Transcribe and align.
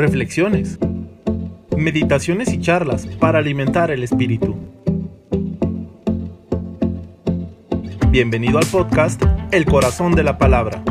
reflexiones, 0.00 0.78
meditaciones 1.76 2.50
y 2.52 2.58
charlas 2.58 3.06
para 3.18 3.38
alimentar 3.38 3.90
el 3.90 4.02
espíritu. 4.02 4.56
Bienvenido 8.08 8.56
al 8.56 8.64
podcast 8.64 9.22
El 9.50 9.66
Corazón 9.66 10.14
de 10.14 10.22
la 10.22 10.38
Palabra. 10.38 10.82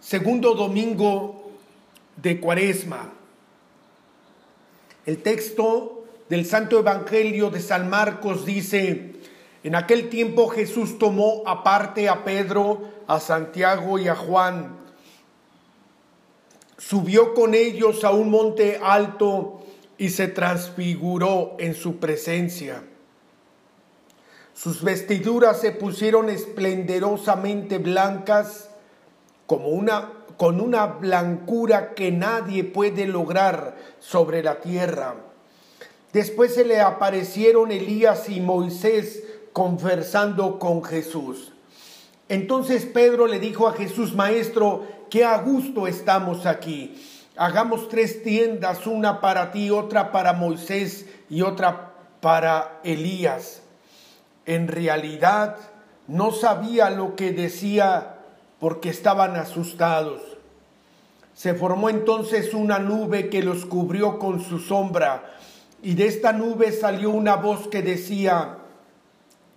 Segundo 0.00 0.54
domingo 0.54 1.52
de 2.16 2.40
Cuaresma. 2.40 3.12
El 5.04 5.18
texto 5.18 6.04
del 6.30 6.46
Santo 6.46 6.78
Evangelio 6.78 7.50
de 7.50 7.60
San 7.60 7.90
Marcos 7.90 8.46
dice, 8.46 9.09
en 9.62 9.74
aquel 9.74 10.08
tiempo 10.08 10.48
Jesús 10.48 10.98
tomó 10.98 11.42
aparte 11.46 12.08
a 12.08 12.24
Pedro, 12.24 12.80
a 13.06 13.20
Santiago 13.20 13.98
y 13.98 14.08
a 14.08 14.16
Juan. 14.16 14.78
Subió 16.78 17.34
con 17.34 17.54
ellos 17.54 18.04
a 18.04 18.10
un 18.10 18.30
monte 18.30 18.80
alto 18.82 19.60
y 19.98 20.08
se 20.08 20.28
transfiguró 20.28 21.56
en 21.58 21.74
su 21.74 21.98
presencia. 21.98 22.84
Sus 24.54 24.82
vestiduras 24.82 25.60
se 25.60 25.72
pusieron 25.72 26.30
esplendorosamente 26.30 27.78
blancas 27.78 28.70
como 29.46 29.68
una 29.68 30.12
con 30.40 30.62
una 30.62 30.86
blancura 30.86 31.92
que 31.92 32.10
nadie 32.10 32.64
puede 32.64 33.06
lograr 33.06 33.76
sobre 33.98 34.42
la 34.42 34.60
tierra. 34.60 35.16
Después 36.14 36.54
se 36.54 36.64
le 36.64 36.80
aparecieron 36.80 37.70
Elías 37.70 38.30
y 38.30 38.40
Moisés 38.40 39.22
conversando 39.52 40.58
con 40.58 40.82
Jesús. 40.84 41.52
Entonces 42.28 42.86
Pedro 42.86 43.26
le 43.26 43.40
dijo 43.40 43.66
a 43.66 43.72
Jesús, 43.72 44.14
Maestro, 44.14 44.86
qué 45.10 45.24
a 45.24 45.38
gusto 45.38 45.86
estamos 45.86 46.46
aquí. 46.46 46.94
Hagamos 47.36 47.88
tres 47.88 48.22
tiendas, 48.22 48.86
una 48.86 49.20
para 49.20 49.50
ti, 49.50 49.70
otra 49.70 50.12
para 50.12 50.32
Moisés 50.32 51.06
y 51.28 51.42
otra 51.42 51.92
para 52.20 52.80
Elías. 52.84 53.62
En 54.46 54.68
realidad 54.68 55.56
no 56.06 56.32
sabía 56.32 56.90
lo 56.90 57.16
que 57.16 57.32
decía 57.32 58.16
porque 58.60 58.90
estaban 58.90 59.36
asustados. 59.36 60.20
Se 61.34 61.54
formó 61.54 61.88
entonces 61.88 62.52
una 62.52 62.78
nube 62.78 63.30
que 63.30 63.42
los 63.42 63.64
cubrió 63.64 64.18
con 64.18 64.40
su 64.40 64.58
sombra 64.58 65.38
y 65.82 65.94
de 65.94 66.06
esta 66.06 66.32
nube 66.32 66.72
salió 66.72 67.10
una 67.10 67.36
voz 67.36 67.68
que 67.68 67.80
decía, 67.80 68.58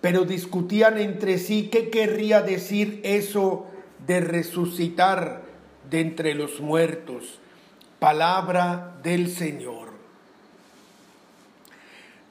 pero 0.00 0.24
discutían 0.24 0.98
entre 0.98 1.38
sí 1.38 1.68
qué 1.70 1.90
querría 1.90 2.42
decir 2.42 3.00
eso 3.02 3.66
de 4.06 4.20
resucitar 4.20 5.42
de 5.90 6.00
entre 6.00 6.34
los 6.34 6.60
muertos. 6.60 7.40
Palabra 7.98 8.98
del 9.02 9.28
Señor. 9.30 9.88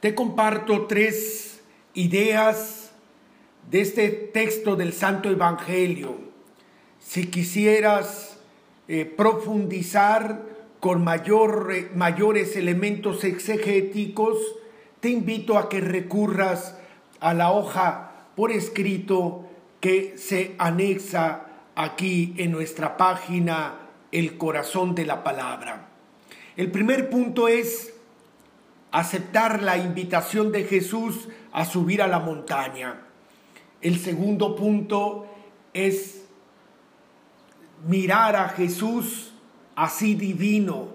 Te 0.00 0.14
comparto 0.14 0.86
tres 0.86 1.60
ideas 1.92 2.92
de 3.70 3.82
este 3.82 4.08
texto 4.08 4.76
del 4.76 4.94
Santo 4.94 5.28
Evangelio. 5.28 6.16
Si 6.98 7.26
quisieras 7.26 8.38
eh, 8.88 9.04
profundizar 9.04 10.42
con 10.80 11.04
mayor, 11.04 11.70
mayores 11.94 12.56
elementos 12.56 13.24
exegéticos, 13.24 14.38
te 15.00 15.10
invito 15.10 15.58
a 15.58 15.68
que 15.68 15.80
recurras 15.80 16.76
a 17.20 17.34
la 17.34 17.52
hoja 17.52 18.12
por 18.34 18.50
escrito 18.50 19.46
que 19.80 20.16
se 20.18 20.54
anexa 20.58 21.46
aquí 21.74 22.34
en 22.38 22.52
nuestra 22.52 22.96
página 22.96 23.76
El 24.12 24.36
corazón 24.38 24.94
de 24.94 25.06
la 25.06 25.22
palabra. 25.22 25.88
El 26.56 26.70
primer 26.70 27.10
punto 27.10 27.48
es 27.48 27.94
aceptar 28.90 29.62
la 29.62 29.76
invitación 29.76 30.50
de 30.50 30.64
Jesús 30.64 31.28
a 31.52 31.64
subir 31.64 32.02
a 32.02 32.08
la 32.08 32.18
montaña. 32.18 33.02
El 33.80 33.98
segundo 33.98 34.56
punto 34.56 35.26
es 35.72 36.24
mirar 37.86 38.36
a 38.36 38.48
Jesús 38.48 39.32
así 39.76 40.14
divino 40.14 40.88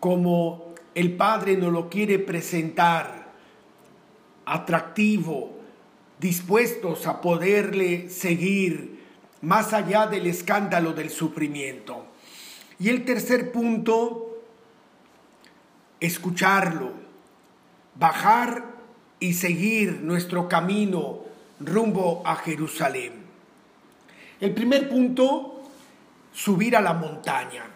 como 0.00 0.74
el 0.94 1.16
Padre 1.16 1.56
nos 1.56 1.72
lo 1.72 1.88
quiere 1.88 2.18
presentar 2.18 3.19
atractivo, 4.50 5.56
dispuestos 6.18 7.06
a 7.06 7.20
poderle 7.20 8.10
seguir 8.10 9.00
más 9.42 9.72
allá 9.72 10.06
del 10.06 10.26
escándalo 10.26 10.92
del 10.92 11.08
sufrimiento. 11.08 12.04
Y 12.80 12.88
el 12.88 13.04
tercer 13.04 13.52
punto, 13.52 14.42
escucharlo, 16.00 16.92
bajar 17.94 18.64
y 19.20 19.34
seguir 19.34 20.00
nuestro 20.02 20.48
camino 20.48 21.20
rumbo 21.60 22.22
a 22.26 22.34
Jerusalén. 22.36 23.12
El 24.40 24.52
primer 24.52 24.88
punto, 24.88 25.62
subir 26.32 26.74
a 26.74 26.80
la 26.80 26.94
montaña. 26.94 27.66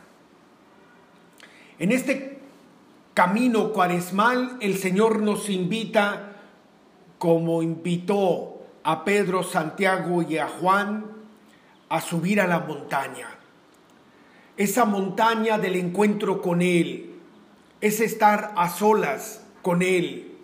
En 1.79 1.93
este 1.93 2.41
camino 3.12 3.73
cuaresmal 3.73 4.56
el 4.61 4.77
Señor 4.77 5.21
nos 5.21 5.49
invita 5.49 6.34
como 7.25 7.62
invitó 7.62 8.67
a 8.83 9.03
Pedro, 9.03 9.43
Santiago 9.43 10.21
y 10.21 10.37
a 10.37 10.47
Juan 10.47 11.07
a 11.89 12.03
subir 12.03 12.39
a 12.39 12.47
la 12.47 12.59
montaña. 12.59 13.27
Esa 14.59 14.85
montaña 14.85 15.57
del 15.57 15.77
encuentro 15.77 16.43
con 16.43 16.61
Él, 16.61 17.15
es 17.81 18.01
estar 18.01 18.53
a 18.59 18.69
solas 18.69 19.43
con 19.62 19.81
Él, 19.81 20.37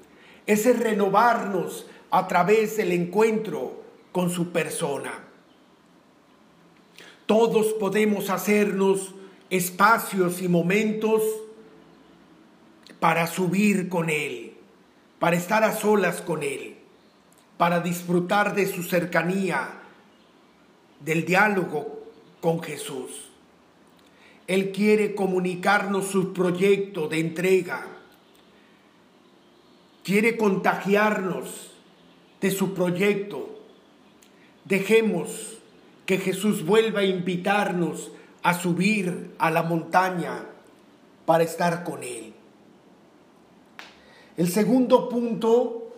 ese 0.46 0.72
renovarnos 0.72 1.86
a 2.10 2.26
través 2.26 2.78
del 2.78 2.92
encuentro 2.92 3.82
con 4.10 4.30
su 4.30 4.50
persona. 4.50 5.12
Todos 7.26 7.74
podemos 7.74 8.30
hacernos 8.30 9.14
espacios 9.50 10.40
y 10.40 10.48
momentos 10.48 11.20
para 13.00 13.26
subir 13.26 13.90
con 13.90 14.08
Él 14.08 14.50
para 15.20 15.36
estar 15.36 15.62
a 15.62 15.76
solas 15.76 16.22
con 16.22 16.42
Él, 16.42 16.78
para 17.58 17.80
disfrutar 17.80 18.54
de 18.56 18.66
su 18.66 18.82
cercanía, 18.82 19.82
del 20.98 21.24
diálogo 21.24 22.06
con 22.40 22.62
Jesús. 22.62 23.28
Él 24.46 24.72
quiere 24.72 25.14
comunicarnos 25.14 26.06
su 26.06 26.32
proyecto 26.32 27.06
de 27.06 27.20
entrega, 27.20 27.86
quiere 30.02 30.38
contagiarnos 30.38 31.70
de 32.40 32.50
su 32.50 32.72
proyecto. 32.72 33.60
Dejemos 34.64 35.58
que 36.06 36.16
Jesús 36.16 36.64
vuelva 36.64 37.00
a 37.00 37.04
invitarnos 37.04 38.10
a 38.42 38.58
subir 38.58 39.34
a 39.38 39.50
la 39.50 39.62
montaña 39.62 40.46
para 41.26 41.44
estar 41.44 41.84
con 41.84 42.02
Él. 42.02 42.32
El 44.40 44.48
segundo 44.48 45.06
punto, 45.06 45.92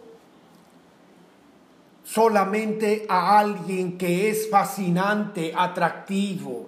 solamente 2.03 3.07
a 3.09 3.39
alguien 3.39 3.97
que 3.97 4.31
es 4.31 4.51
fascinante, 4.51 5.53
atractivo, 5.57 6.67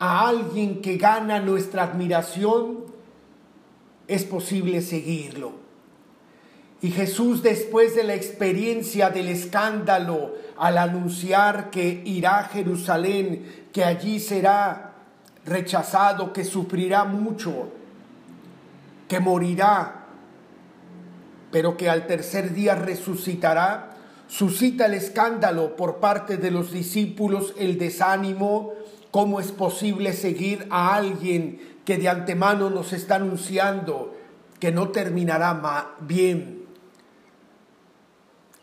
a 0.00 0.28
alguien 0.28 0.82
que 0.82 0.98
gana 0.98 1.40
nuestra 1.40 1.84
admiración, 1.84 2.84
es 4.06 4.24
posible 4.24 4.82
seguirlo. 4.82 5.52
Y 6.82 6.90
Jesús 6.90 7.42
después 7.42 7.94
de 7.94 8.04
la 8.04 8.12
experiencia 8.12 9.08
del 9.08 9.28
escándalo, 9.28 10.34
al 10.58 10.76
anunciar 10.76 11.70
que 11.70 12.02
irá 12.04 12.40
a 12.40 12.48
Jerusalén, 12.48 13.66
que 13.72 13.82
allí 13.82 14.20
será 14.20 14.92
rechazado, 15.46 16.34
que 16.34 16.44
sufrirá 16.44 17.04
mucho, 17.04 17.70
que 19.08 19.20
morirá, 19.20 19.97
pero 21.50 21.76
que 21.76 21.88
al 21.88 22.06
tercer 22.06 22.52
día 22.54 22.74
resucitará, 22.74 23.96
suscita 24.28 24.86
el 24.86 24.94
escándalo 24.94 25.76
por 25.76 25.96
parte 25.96 26.36
de 26.36 26.50
los 26.50 26.72
discípulos, 26.72 27.54
el 27.58 27.78
desánimo, 27.78 28.74
cómo 29.10 29.40
es 29.40 29.52
posible 29.52 30.12
seguir 30.12 30.66
a 30.70 30.94
alguien 30.94 31.60
que 31.84 31.96
de 31.96 32.08
antemano 32.08 32.68
nos 32.68 32.92
está 32.92 33.16
anunciando 33.16 34.14
que 34.60 34.72
no 34.72 34.90
terminará 34.90 35.94
bien. 36.00 36.64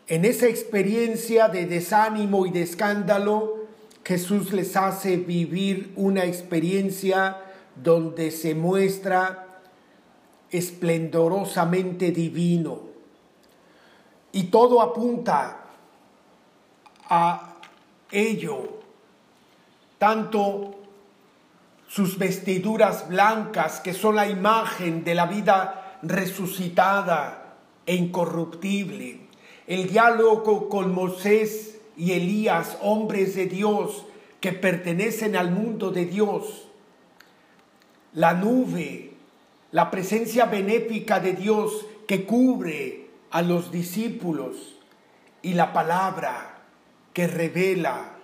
En 0.06 0.24
esa 0.24 0.46
experiencia 0.46 1.48
de 1.48 1.66
desánimo 1.66 2.46
y 2.46 2.50
de 2.50 2.62
escándalo, 2.62 3.66
Jesús 4.04 4.52
les 4.52 4.76
hace 4.76 5.16
vivir 5.16 5.92
una 5.96 6.24
experiencia 6.24 7.38
donde 7.74 8.30
se 8.30 8.54
muestra 8.54 9.45
esplendorosamente 10.56 12.10
divino. 12.10 12.80
Y 14.32 14.44
todo 14.44 14.80
apunta 14.82 15.64
a 17.08 17.56
ello, 18.10 18.80
tanto 19.98 20.74
sus 21.88 22.18
vestiduras 22.18 23.08
blancas, 23.08 23.80
que 23.80 23.94
son 23.94 24.16
la 24.16 24.28
imagen 24.28 25.04
de 25.04 25.14
la 25.14 25.26
vida 25.26 25.98
resucitada 26.02 27.54
e 27.86 27.94
incorruptible, 27.94 29.20
el 29.66 29.88
diálogo 29.88 30.68
con 30.68 30.92
Moisés 30.92 31.78
y 31.96 32.12
Elías, 32.12 32.76
hombres 32.82 33.34
de 33.34 33.46
Dios 33.46 34.04
que 34.40 34.52
pertenecen 34.52 35.36
al 35.36 35.50
mundo 35.50 35.90
de 35.90 36.04
Dios. 36.04 36.68
La 38.12 38.34
nube, 38.34 39.15
la 39.72 39.90
presencia 39.90 40.46
benéfica 40.46 41.20
de 41.20 41.32
Dios 41.32 41.86
que 42.06 42.24
cubre 42.24 43.10
a 43.30 43.42
los 43.42 43.70
discípulos 43.70 44.78
y 45.42 45.54
la 45.54 45.72
palabra 45.72 46.62
que 47.12 47.26
revela 47.26 48.16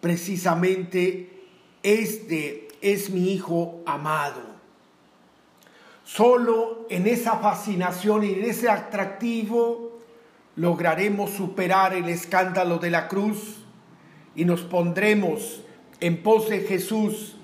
precisamente 0.00 1.44
este 1.82 2.68
es 2.80 3.10
mi 3.10 3.32
hijo 3.32 3.82
amado. 3.86 4.42
Solo 6.04 6.86
en 6.88 7.06
esa 7.06 7.36
fascinación 7.38 8.24
y 8.24 8.32
en 8.32 8.44
ese 8.44 8.70
atractivo 8.70 9.98
lograremos 10.56 11.30
superar 11.30 11.94
el 11.94 12.08
escándalo 12.08 12.78
de 12.78 12.90
la 12.90 13.08
cruz 13.08 13.58
y 14.34 14.44
nos 14.44 14.62
pondremos 14.62 15.62
en 16.00 16.22
pos 16.22 16.48
de 16.48 16.60
Jesús 16.60 17.36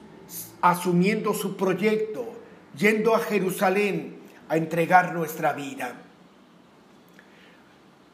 asumiendo 0.61 1.35
su 1.35 1.57
proyecto, 1.57 2.34
yendo 2.79 3.15
a 3.15 3.21
Jerusalén 3.21 4.17
a 4.49 4.57
entregar 4.57 5.15
nuestra 5.15 5.53
vida. 5.53 5.95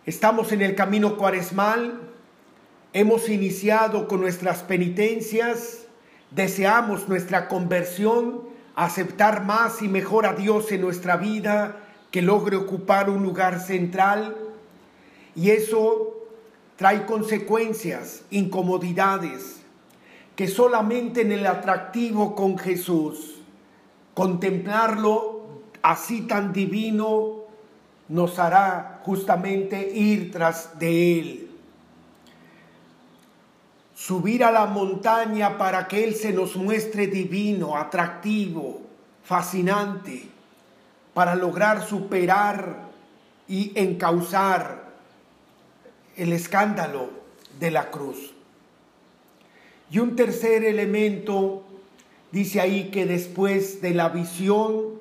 Estamos 0.06 0.52
en 0.52 0.62
el 0.62 0.74
camino 0.74 1.16
cuaresmal, 1.16 2.00
hemos 2.92 3.28
iniciado 3.28 4.08
con 4.08 4.20
nuestras 4.20 4.62
penitencias, 4.62 5.86
deseamos 6.30 7.08
nuestra 7.08 7.48
conversión, 7.48 8.42
aceptar 8.74 9.44
más 9.44 9.82
y 9.82 9.88
mejor 9.88 10.26
a 10.26 10.34
Dios 10.34 10.72
en 10.72 10.80
nuestra 10.80 11.16
vida, 11.16 11.76
que 12.10 12.22
logre 12.22 12.56
ocupar 12.56 13.08
un 13.10 13.22
lugar 13.22 13.60
central 13.60 14.36
y 15.36 15.50
eso 15.50 16.16
trae 16.76 17.04
consecuencias, 17.06 18.22
incomodidades, 18.30 19.60
que 20.34 20.48
solamente 20.48 21.20
en 21.20 21.32
el 21.32 21.46
atractivo 21.46 22.34
con 22.34 22.58
Jesús, 22.58 23.39
contemplarlo 24.20 25.46
así 25.80 26.20
tan 26.26 26.52
divino, 26.52 27.44
nos 28.08 28.38
hará 28.38 29.00
justamente 29.02 29.80
ir 29.94 30.30
tras 30.30 30.78
de 30.78 31.18
Él. 31.18 31.50
Subir 33.94 34.44
a 34.44 34.52
la 34.52 34.66
montaña 34.66 35.56
para 35.56 35.88
que 35.88 36.04
Él 36.04 36.14
se 36.14 36.34
nos 36.34 36.54
muestre 36.56 37.06
divino, 37.06 37.78
atractivo, 37.78 38.82
fascinante, 39.24 40.28
para 41.14 41.34
lograr 41.34 41.82
superar 41.88 42.90
y 43.48 43.72
encauzar 43.74 44.84
el 46.18 46.34
escándalo 46.34 47.08
de 47.58 47.70
la 47.70 47.90
cruz. 47.90 48.34
Y 49.90 49.98
un 49.98 50.14
tercer 50.14 50.62
elemento 50.62 51.69
dice 52.32 52.60
ahí 52.60 52.90
que 52.90 53.06
después 53.06 53.80
de 53.80 53.94
la 53.94 54.08
visión 54.08 55.00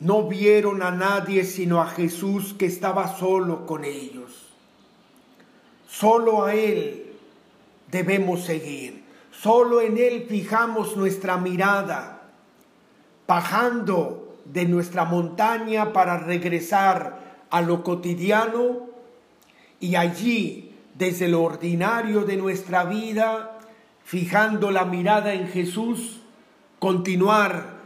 no 0.00 0.24
vieron 0.28 0.82
a 0.82 0.90
nadie 0.90 1.44
sino 1.44 1.80
a 1.80 1.86
Jesús 1.86 2.54
que 2.54 2.66
estaba 2.66 3.16
solo 3.16 3.66
con 3.66 3.84
ellos. 3.84 4.48
Solo 5.88 6.44
a 6.44 6.54
Él 6.54 7.12
debemos 7.90 8.44
seguir. 8.44 9.04
Solo 9.30 9.80
en 9.80 9.98
Él 9.98 10.26
fijamos 10.28 10.96
nuestra 10.96 11.36
mirada, 11.36 12.22
bajando 13.26 14.38
de 14.44 14.64
nuestra 14.64 15.04
montaña 15.04 15.92
para 15.92 16.18
regresar 16.18 17.44
a 17.50 17.60
lo 17.60 17.82
cotidiano 17.84 18.88
y 19.78 19.96
allí, 19.96 20.74
desde 20.94 21.28
lo 21.28 21.42
ordinario 21.42 22.24
de 22.24 22.36
nuestra 22.36 22.84
vida, 22.84 23.58
fijando 24.04 24.70
la 24.70 24.84
mirada 24.84 25.34
en 25.34 25.48
Jesús, 25.48 26.20
continuar 26.78 27.82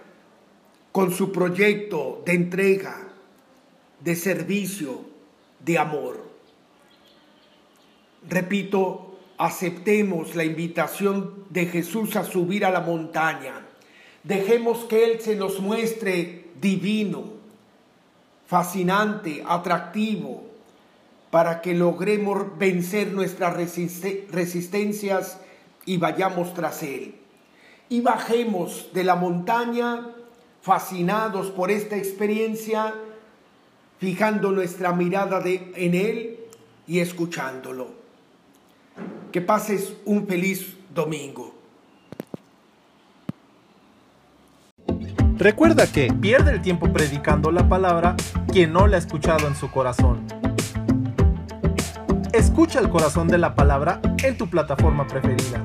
con 0.92 1.12
su 1.12 1.30
proyecto 1.30 2.22
de 2.24 2.32
entrega, 2.32 3.08
de 4.00 4.16
servicio, 4.16 5.02
de 5.64 5.78
amor. 5.78 6.24
Repito, 8.28 9.18
aceptemos 9.38 10.34
la 10.34 10.44
invitación 10.44 11.44
de 11.50 11.66
Jesús 11.66 12.16
a 12.16 12.24
subir 12.24 12.64
a 12.64 12.70
la 12.70 12.80
montaña. 12.80 13.66
Dejemos 14.22 14.84
que 14.84 15.04
Él 15.04 15.20
se 15.20 15.36
nos 15.36 15.60
muestre 15.60 16.46
divino, 16.60 17.24
fascinante, 18.46 19.44
atractivo, 19.46 20.44
para 21.30 21.60
que 21.60 21.74
logremos 21.74 22.56
vencer 22.58 23.12
nuestras 23.12 23.54
resistencias 23.54 25.40
y 25.86 25.96
vayamos 25.96 26.52
tras 26.52 26.82
Él. 26.82 27.14
Y 27.88 28.00
bajemos 28.02 28.90
de 28.92 29.04
la 29.04 29.14
montaña 29.14 30.08
fascinados 30.60 31.52
por 31.52 31.70
esta 31.70 31.96
experiencia, 31.96 32.92
fijando 33.98 34.50
nuestra 34.50 34.92
mirada 34.92 35.40
en 35.46 35.94
Él 35.94 36.40
y 36.88 36.98
escuchándolo. 36.98 37.88
Que 39.30 39.40
pases 39.40 39.94
un 40.04 40.26
feliz 40.26 40.76
domingo. 40.92 41.54
Recuerda 45.38 45.86
que 45.86 46.12
pierde 46.12 46.50
el 46.50 46.62
tiempo 46.62 46.92
predicando 46.92 47.52
la 47.52 47.68
palabra 47.68 48.16
quien 48.50 48.72
no 48.72 48.86
la 48.86 48.96
ha 48.96 48.98
escuchado 48.98 49.46
en 49.46 49.54
su 49.54 49.70
corazón. 49.70 50.26
Escucha 52.32 52.80
el 52.80 52.88
corazón 52.88 53.28
de 53.28 53.38
la 53.38 53.54
palabra 53.54 54.00
en 54.22 54.36
tu 54.36 54.48
plataforma 54.48 55.06
preferida 55.06 55.64